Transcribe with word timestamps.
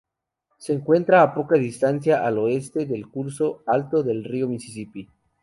Se 0.57 0.73
encuentra 0.73 1.21
a 1.21 1.31
poca 1.31 1.57
distancia 1.57 2.25
al 2.25 2.39
oeste 2.39 2.87
del 2.87 3.07
curso 3.07 3.61
alto 3.67 4.01
del 4.01 4.23
río 4.23 4.47
Misisipi. 4.49 5.07